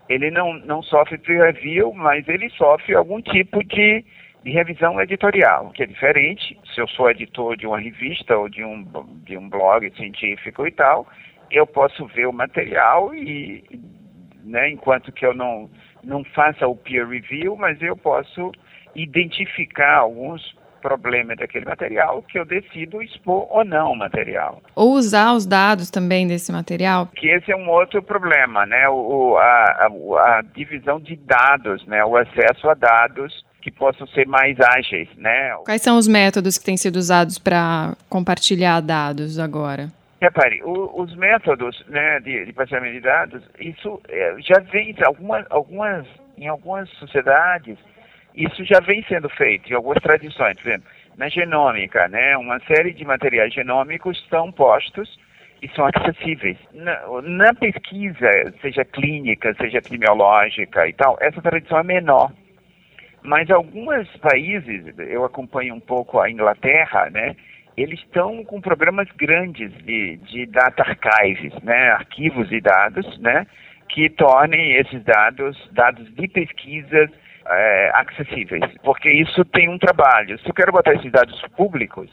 [0.10, 4.04] ele não, não sofre peer review, mas ele sofre algum tipo de,
[4.44, 6.60] de revisão editorial, que é diferente.
[6.74, 8.86] Se eu sou editor de uma revista ou de um,
[9.24, 11.08] de um blog científico e tal,
[11.50, 13.64] eu posso ver o material e,
[14.44, 15.70] né, enquanto que eu não,
[16.04, 18.52] não faça o peer review, mas eu posso
[18.94, 24.62] identificar alguns problema daquele material que eu decido expor ou não o material.
[24.76, 27.08] Ou usar os dados também desse material?
[27.16, 28.90] Que esse é um outro problema, né?
[28.90, 32.04] O, a, a, a divisão de dados, né?
[32.04, 35.56] O acesso a dados que possam ser mais ágeis, né?
[35.64, 39.88] Quais são os métodos que têm sido usados para compartilhar dados agora?
[40.22, 46.06] Repare, o, os métodos né, de, de de dados, isso é, já vem algumas, algumas,
[46.38, 47.78] em algumas sociedades
[48.36, 52.94] isso já vem sendo feito em algumas tradições, por exemplo, na genômica, né, uma série
[52.94, 55.20] de materiais genômicos estão postos
[55.62, 56.58] e são acessíveis.
[56.74, 58.30] Na, na, pesquisa,
[58.62, 62.32] seja clínica, seja epidemiológica e tal, essa tradição é menor.
[63.22, 67.36] Mas alguns países, eu acompanho um pouco a Inglaterra, né,
[67.78, 73.48] eles estão com programas grandes de, de data archives, né, arquivos de dados, né,
[73.90, 77.10] que tornem esses dados, dados de pesquisas,
[77.48, 80.40] é, acessíveis, porque isso tem um trabalho.
[80.40, 82.10] Se eu quero botar esses dados públicos,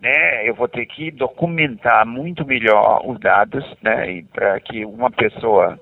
[0.00, 5.78] né, eu vou ter que documentar muito melhor os dados, né, para que uma pessoa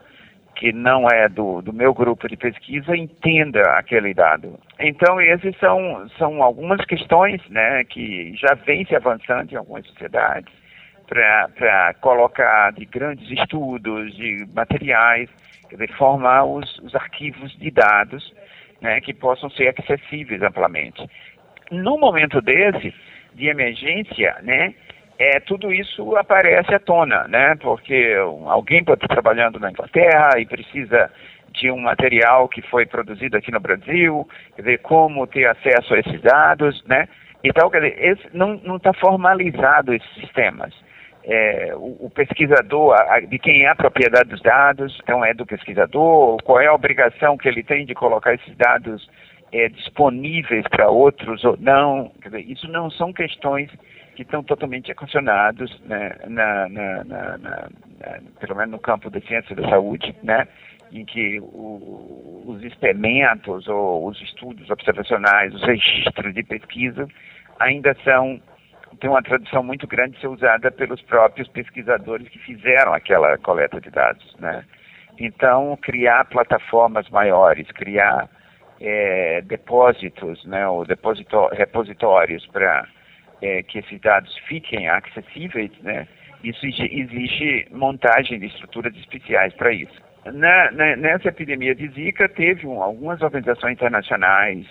[0.56, 4.58] que não é do, do meu grupo de pesquisa entenda aquele dado.
[4.80, 10.52] Então, esses são, são algumas questões né, que já vêm se avançando em algumas sociedades
[11.06, 15.30] para colocar de grandes estudos, de materiais,
[15.68, 18.34] quer dizer, formar os, os arquivos de dados
[18.80, 21.08] né, que possam ser acessíveis amplamente.
[21.70, 22.94] No momento desse,
[23.34, 24.74] de emergência, né,
[25.18, 28.14] é, tudo isso aparece à tona, né, porque
[28.46, 31.10] alguém pode estar trabalhando na Inglaterra e precisa
[31.50, 35.98] de um material que foi produzido aqui no Brasil, quer dizer, como ter acesso a
[35.98, 37.08] esses dados, né,
[37.42, 40.72] e tal, quer dizer, esse, não está formalizado esses sistemas
[41.28, 45.44] é, o, o, pesquisador, a, de quem é a propriedade dos dados, então é do
[45.44, 49.06] pesquisador, qual é a obrigação que ele tem de colocar esses dados
[49.52, 52.10] é, disponíveis para outros ou não.
[52.24, 53.70] Dizer, isso não são questões
[54.16, 57.68] que estão totalmente equacionados, né, na, na, na,
[58.40, 60.48] pelo menos no campo da ciência da saúde, né,
[60.90, 67.06] em que o, os experimentos ou os estudos observacionais, os registros de pesquisa
[67.60, 68.40] ainda são
[69.00, 73.80] tem uma tradução muito grande de ser usada pelos próprios pesquisadores que fizeram aquela coleta
[73.80, 74.64] de dados, né?
[75.18, 78.28] Então, criar plataformas maiores, criar
[78.80, 80.84] é, depósitos, né, ou
[81.52, 82.86] repositórios para
[83.42, 86.06] é, que esses dados fiquem acessíveis, né,
[86.44, 90.00] isso exige montagem de estruturas especiais para isso.
[90.24, 94.66] Na, na, nessa epidemia de Zika, teve um, algumas organizações internacionais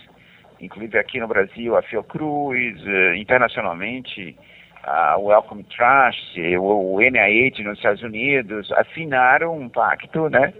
[0.60, 4.36] inclusive aqui no Brasil, a Fiocruz, eh, internacionalmente,
[4.84, 10.54] a Wellcome Trust, o NIH nos Estados Unidos, assinaram um pacto, né,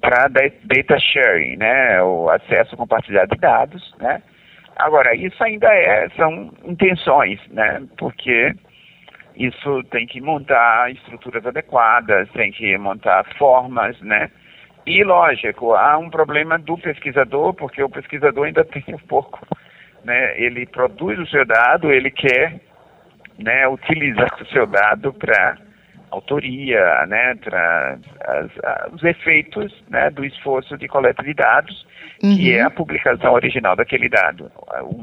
[0.00, 4.22] para data sharing, né, o acesso compartilhado de dados, né.
[4.76, 8.52] Agora, isso ainda é, são intenções, né, porque
[9.36, 14.30] isso tem que montar estruturas adequadas, tem que montar formas, né,
[14.88, 19.38] e, lógico, há um problema do pesquisador, porque o pesquisador ainda tem um pouco,
[20.04, 22.60] né, ele produz o seu dado, ele quer
[23.38, 25.58] né, utilizar o seu dado para
[26.10, 27.34] autoria, né,
[28.22, 31.86] as, os efeitos né, do esforço de coleta de dados,
[32.22, 32.34] uhum.
[32.34, 34.50] que é a publicação original daquele dado.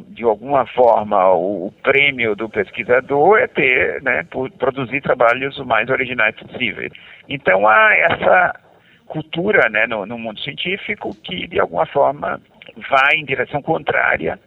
[0.10, 4.26] De alguma forma, o, o prêmio do pesquisador é ter, né,
[4.58, 6.92] produzir trabalhos o mais originais possíveis.
[7.30, 8.65] Então há essa
[9.08, 12.42] cultura né, no, no mundo científico que, de alguma forma,
[12.90, 14.40] vai em direção contrária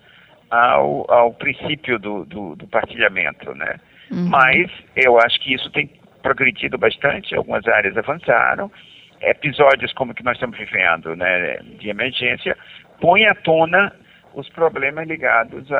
[0.50, 3.76] ao, ao princípio do, do, do partilhamento, né?
[4.10, 4.28] Uhum.
[4.28, 5.90] Mas eu acho que isso tem
[6.22, 8.70] progredido bastante, algumas áreas avançaram.
[9.20, 12.56] Episódios como o que nós estamos vivendo, né, de emergência,
[13.00, 13.92] põem à tona
[14.34, 15.76] os problemas ligados a,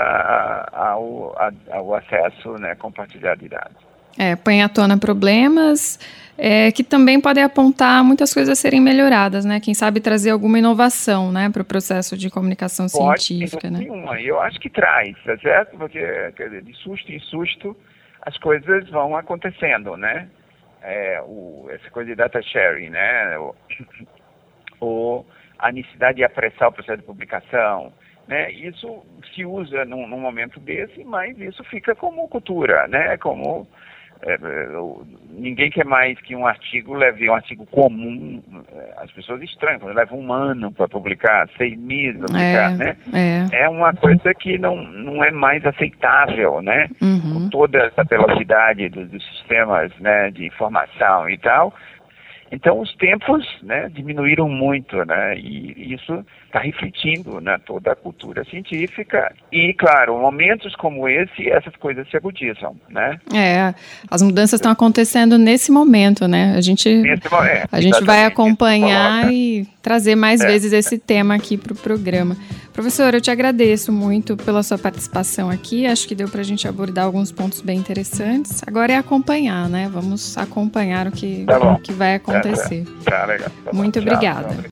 [0.73, 3.88] a, ao, a, ao acesso né, compartilhado de dados.
[4.19, 5.99] É, põe à tona problemas
[6.39, 9.59] é, que também podem apontar muitas coisas a serem melhoradas, né?
[9.59, 13.81] Quem sabe trazer alguma inovação, né, para o processo de comunicação Pode, científica, né?
[13.81, 14.21] Nenhuma.
[14.21, 15.77] Eu acho que traz, tá certo?
[15.77, 17.77] Porque dizer, de susto em susto
[18.23, 20.29] as coisas vão acontecendo, né?
[20.81, 23.39] É, o, essa coisa de data sharing, né?
[23.39, 23.55] O,
[24.81, 25.25] o,
[25.59, 27.93] a necessidade de apressar o processo de publicação,
[28.29, 28.53] né?
[28.53, 29.05] Isso
[29.35, 33.17] se usa num, num momento desse, mas isso fica como cultura, né?
[33.17, 33.67] Como
[34.23, 34.69] é, é
[35.31, 38.43] ninguém quer mais que um artigo leve um artigo comum.
[38.73, 42.77] É, as pessoas estranham, quando leva um ano para publicar, seis meses para publicar, é,
[42.77, 42.97] né?
[43.53, 43.65] É.
[43.65, 46.89] é uma coisa que não, não é mais aceitável, né?
[47.01, 47.35] Uhum.
[47.35, 51.73] Com toda essa velocidade dos, dos sistemas né, de informação e tal.
[52.51, 58.43] Então os tempos né, diminuíram muito, né, e isso está refletindo né, toda a cultura
[58.45, 63.19] científica e, claro, momentos como esse, essas coisas se agudizam, né?
[63.35, 63.75] É,
[64.11, 66.55] as mudanças estão acontecendo nesse momento, né?
[66.57, 70.47] A gente, nesse, é, a gente vai acompanhar e trazer mais é.
[70.47, 72.35] vezes esse tema aqui para o programa.
[72.73, 75.87] Professor, eu te agradeço muito pela sua participação aqui.
[75.87, 78.63] Acho que deu para a gente abordar alguns pontos bem interessantes.
[78.67, 79.91] Agora é acompanhar, né?
[79.93, 82.85] Vamos acompanhar o que, tá o que vai acontecer.
[83.05, 83.51] Tá, tá legal.
[83.65, 84.65] Tá muito obrigada.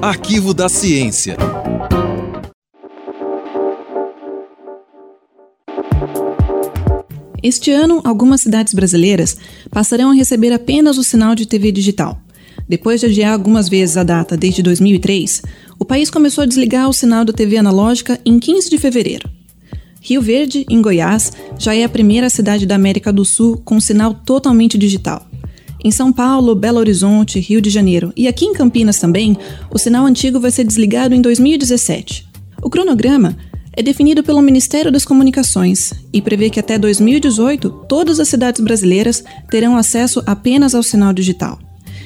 [0.00, 1.36] Arquivo da Ciência.
[7.42, 9.36] Este ano, algumas cidades brasileiras
[9.72, 12.16] passarão a receber apenas o sinal de TV digital.
[12.68, 15.42] Depois de adiar algumas vezes a data desde 2003,
[15.80, 19.28] o país começou a desligar o sinal da TV analógica em 15 de fevereiro.
[20.00, 24.14] Rio Verde, em Goiás, já é a primeira cidade da América do Sul com sinal
[24.14, 25.27] totalmente digital.
[25.84, 29.36] Em São Paulo, Belo Horizonte, Rio de Janeiro e aqui em Campinas também,
[29.72, 32.26] o sinal antigo vai ser desligado em 2017.
[32.62, 33.36] O cronograma
[33.72, 39.22] é definido pelo Ministério das Comunicações e prevê que até 2018 todas as cidades brasileiras
[39.48, 41.60] terão acesso apenas ao sinal digital.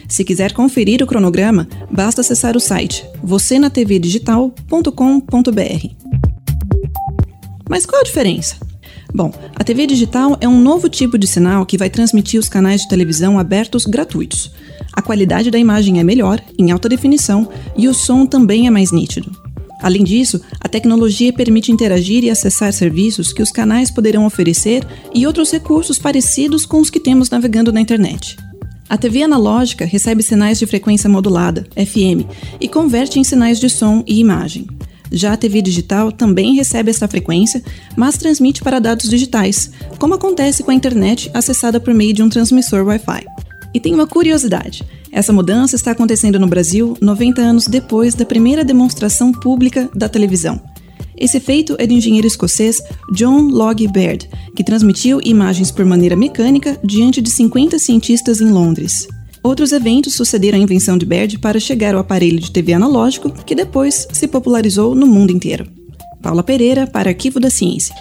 [0.06, 5.88] Se quiser conferir o cronograma, basta acessar o site vocenatvdigital.com.br.
[7.70, 8.71] Mas qual a diferença?
[9.14, 12.82] Bom, a TV digital é um novo tipo de sinal que vai transmitir os canais
[12.82, 14.50] de televisão abertos gratuitos.
[14.92, 18.90] A qualidade da imagem é melhor, em alta definição, e o som também é mais
[18.90, 19.30] nítido.
[19.82, 25.26] Além disso, a tecnologia permite interagir e acessar serviços que os canais poderão oferecer e
[25.26, 28.36] outros recursos parecidos com os que temos navegando na internet.
[28.88, 32.28] A TV analógica recebe sinais de frequência modulada, FM,
[32.60, 34.66] e converte em sinais de som e imagem.
[35.12, 37.62] Já a TV digital também recebe essa frequência,
[37.96, 42.28] mas transmite para dados digitais, como acontece com a internet acessada por meio de um
[42.28, 43.26] transmissor Wi-Fi.
[43.74, 48.64] E tem uma curiosidade: essa mudança está acontecendo no Brasil 90 anos depois da primeira
[48.64, 50.60] demonstração pública da televisão.
[51.16, 52.82] Esse feito é do engenheiro escocês
[53.14, 59.06] John Logie Baird, que transmitiu imagens por maneira mecânica diante de 50 cientistas em Londres.
[59.42, 63.56] Outros eventos sucederam à invenção de Baird para chegar ao aparelho de TV analógico, que
[63.56, 65.66] depois se popularizou no mundo inteiro.
[66.22, 67.92] Paula Pereira, para Arquivo da Ciência.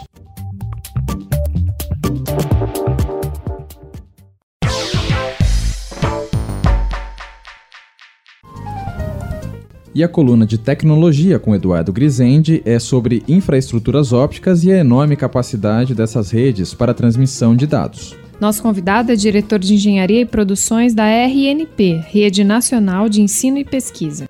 [9.93, 15.17] E a coluna de tecnologia com Eduardo Grisende é sobre infraestruturas ópticas e a enorme
[15.17, 18.20] capacidade dessas redes para a transmissão de dados.
[18.41, 23.63] Nosso convidado é diretor de Engenharia e Produções da RNP, Rede Nacional de Ensino e
[23.63, 24.27] Pesquisa.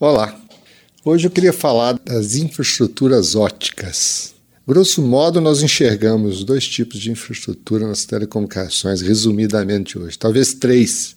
[0.00, 0.34] Olá,
[1.04, 4.32] hoje eu queria falar das infraestruturas ópticas.
[4.66, 11.14] Grosso modo, nós enxergamos dois tipos de infraestrutura nas telecomunicações, resumidamente hoje, talvez três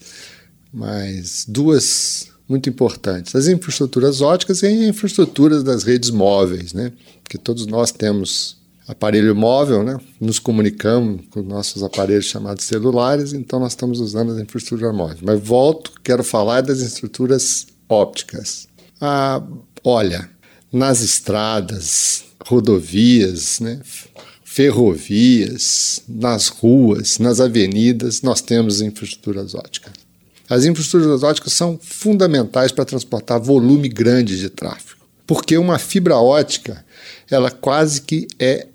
[0.74, 6.92] mas duas muito importantes: as infraestruturas óticas e as infraestruturas das redes móveis, né?
[7.24, 9.98] Porque todos nós temos aparelho móvel, né?
[10.20, 15.20] Nos comunicamos com nossos aparelhos chamados celulares, então nós estamos usando as infraestruturas móveis.
[15.22, 18.68] Mas volto, quero falar das estruturas ópticas.
[19.02, 19.42] Ah,
[19.84, 20.30] olha,
[20.72, 23.82] nas estradas, rodovias, né?
[24.56, 29.92] ferrovias, nas ruas, nas avenidas, nós temos infraestruturas óticas.
[30.50, 34.95] As infraestruturas óticas são fundamentais para transportar volume grande de tráfego,
[35.26, 36.86] porque uma fibra ótica,
[37.30, 38.68] ela quase que é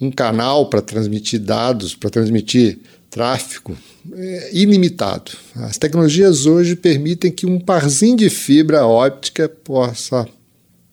[0.00, 2.78] um canal para transmitir dados, para transmitir
[3.10, 3.76] tráfego
[4.12, 5.32] é, ilimitado.
[5.56, 10.26] As tecnologias hoje permitem que um parzinho de fibra óptica possa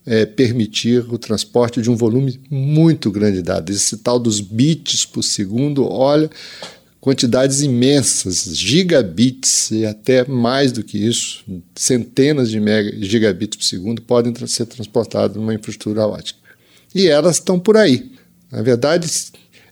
[0.06, 3.76] é, permitir o transporte de um volume muito grande de dados.
[3.76, 6.30] Esse tal dos bits por segundo, olha,
[7.10, 11.43] quantidades imensas, gigabits e até mais do que isso,
[11.74, 16.38] centenas de mega, gigabits por segundo podem ser transportados numa infraestrutura ótica.
[16.93, 18.12] E elas estão por aí.
[18.51, 19.10] Na verdade,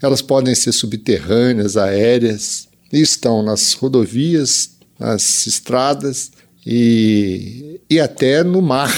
[0.01, 6.31] elas podem ser subterrâneas, aéreas, estão nas rodovias, nas estradas
[6.65, 8.91] e, e até no mar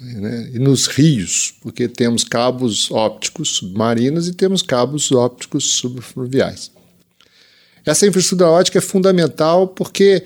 [0.00, 6.70] né, e nos rios, porque temos cabos ópticos submarinos e temos cabos ópticos subfluviais.
[7.84, 10.24] Essa infraestrutura ótica é fundamental porque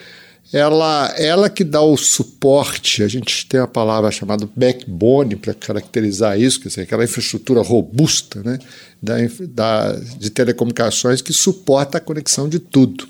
[0.52, 6.38] ela, ela que dá o suporte, a gente tem a palavra chamada backbone para caracterizar
[6.38, 8.58] isso, quer dizer, aquela infraestrutura robusta né,
[9.02, 9.16] da,
[9.48, 13.08] da, de telecomunicações que suporta a conexão de tudo.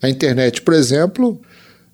[0.00, 1.40] A internet, por exemplo,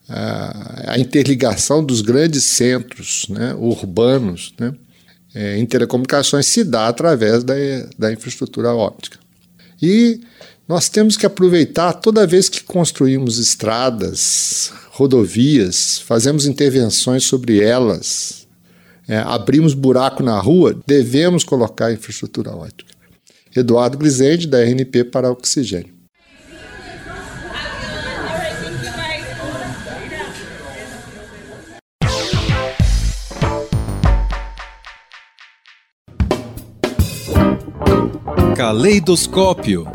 [0.08, 4.74] a, a interligação dos grandes centros né, urbanos né,
[5.34, 7.54] é, em telecomunicações se dá através da,
[7.98, 9.18] da infraestrutura óptica.
[9.80, 10.20] E
[10.68, 18.46] nós temos que aproveitar toda vez que construímos estradas, rodovias, fazemos intervenções sobre elas,
[19.08, 22.92] é, abrimos buraco na rua, devemos colocar infraestrutura óptica.
[23.54, 25.92] Eduardo Grisende, da RNP para Oxigênio.
[38.56, 39.86] Caleidoscópio.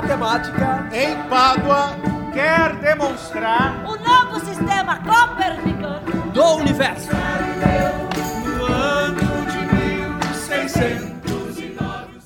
[0.00, 1.94] Matemática em Pádua,
[2.32, 7.10] quer demonstrar o novo sistema coperniciano do universo.
[8.46, 9.58] No ano de
[10.08, 12.18] 1609.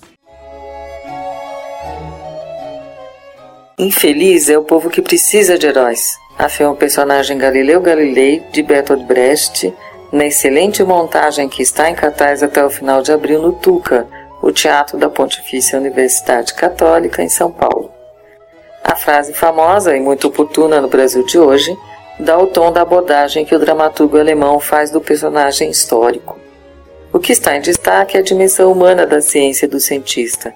[3.77, 9.05] Infeliz é o povo que precisa de heróis afirma o personagem Galileu Galilei de Bertolt
[9.05, 9.73] Brecht
[10.13, 14.07] na excelente montagem que está em cartaz até o final de abril no Tuca,
[14.45, 17.91] o Teatro da Pontifícia Universidade Católica em São Paulo.
[18.85, 21.75] A frase famosa e muito oportuna no Brasil de hoje
[22.21, 26.39] dá o tom da abordagem que o dramaturgo alemão faz do personagem histórico.
[27.11, 30.55] O que está em destaque é a dimensão humana da ciência do cientista.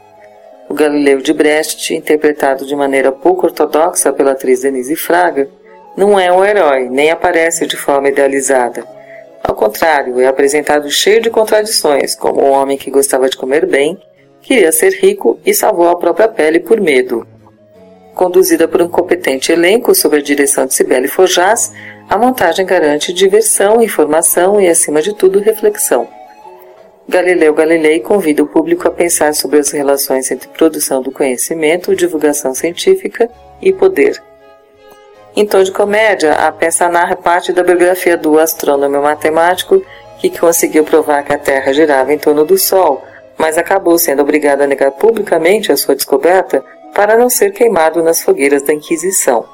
[0.68, 5.48] O Galileu de Brecht, interpretado de maneira pouco ortodoxa pela atriz Denise Fraga,
[5.96, 8.97] não é um herói, nem aparece de forma idealizada.
[9.58, 13.98] Contrário, é apresentado cheio de contradições, como um homem que gostava de comer bem,
[14.40, 17.26] queria ser rico e salvou a própria pele por medo.
[18.14, 21.72] Conduzida por um competente elenco sob a direção de Cibele Forjás,
[22.08, 26.06] a montagem garante diversão, informação e, acima de tudo, reflexão.
[27.08, 32.54] Galileu Galilei convida o público a pensar sobre as relações entre produção do conhecimento, divulgação
[32.54, 33.28] científica
[33.60, 34.22] e poder.
[35.38, 39.80] Em tom de comédia, a peça narra parte da biografia do astrônomo matemático
[40.18, 43.04] que conseguiu provar que a Terra girava em torno do Sol,
[43.36, 48.20] mas acabou sendo obrigado a negar publicamente a sua descoberta para não ser queimado nas
[48.20, 49.44] fogueiras da Inquisição.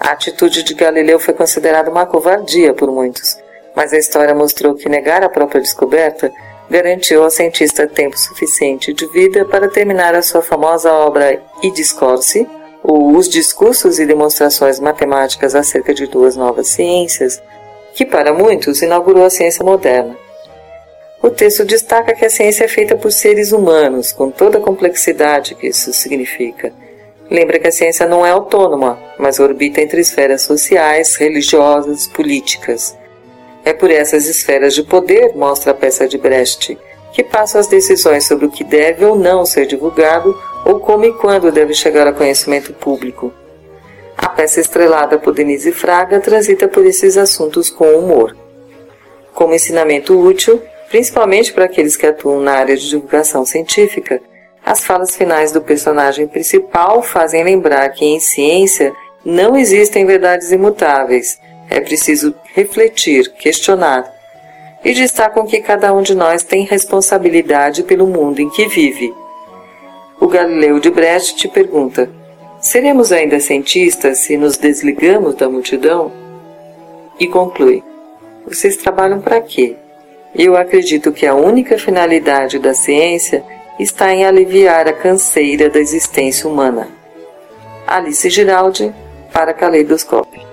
[0.00, 3.38] A atitude de Galileu foi considerada uma covardia por muitos,
[3.76, 6.32] mas a história mostrou que negar a própria descoberta
[6.68, 12.44] garantiu ao cientista tempo suficiente de vida para terminar a sua famosa obra I Discorsi,
[12.82, 17.42] os discursos e demonstrações matemáticas acerca de duas novas ciências,
[17.94, 20.16] que para muitos inaugurou a ciência moderna.
[21.22, 25.54] O texto destaca que a ciência é feita por seres humanos, com toda a complexidade
[25.54, 26.72] que isso significa.
[27.30, 32.96] Lembra que a ciência não é autônoma, mas orbita entre esferas sociais, religiosas, políticas.
[33.64, 36.78] É por essas esferas de poder, mostra a peça de Brecht,
[37.12, 41.12] que passam as decisões sobre o que deve ou não ser divulgado ou como e
[41.12, 43.32] quando deve chegar a conhecimento público.
[44.16, 48.36] A peça estrelada por Denise Fraga transita por esses assuntos com humor.
[49.32, 54.20] Como ensinamento útil, principalmente para aqueles que atuam na área de divulgação científica,
[54.64, 58.92] as falas finais do personagem principal fazem lembrar que em ciência
[59.24, 61.38] não existem verdades imutáveis.
[61.68, 64.04] É preciso refletir, questionar,
[64.84, 69.14] e destacam que cada um de nós tem responsabilidade pelo mundo em que vive.
[70.20, 72.10] O Galileu de Brecht te pergunta:
[72.60, 76.12] seremos ainda cientistas se nos desligamos da multidão?
[77.18, 77.82] E conclui:
[78.46, 79.76] vocês trabalham para quê?
[80.34, 83.42] Eu acredito que a única finalidade da ciência
[83.78, 86.88] está em aliviar a canseira da existência humana.
[87.86, 88.92] Alice Giraldi,
[89.32, 90.49] para Caleidoscópio.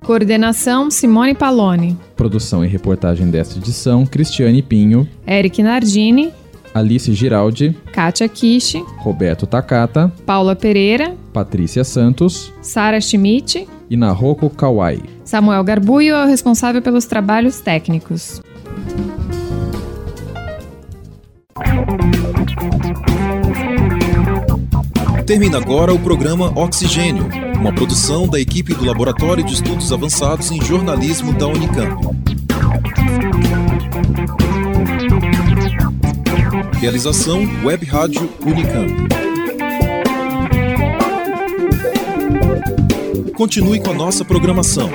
[0.00, 1.94] Coordenação Simone Palone.
[2.16, 6.32] Produção e reportagem desta edição Cristiane Pinho, Eric Nardini,
[6.74, 15.02] Alice Giraldi, Kátia Kishi, Roberto Takata, Paula Pereira, Patrícia Santos, Sara Schmidt e Nahoko Kawai.
[15.24, 18.40] Samuel Garbuio é o responsável pelos trabalhos técnicos.
[25.26, 30.60] Termina agora o programa Oxigênio, uma produção da equipe do Laboratório de Estudos Avançados em
[30.60, 32.39] Jornalismo da Unicamp.
[36.80, 38.90] Realização Web Rádio Unicamp.
[43.34, 44.88] Continue com a nossa programação.